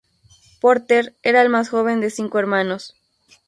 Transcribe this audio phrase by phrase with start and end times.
[0.59, 2.95] Porter era el más joven de cinco hermanos.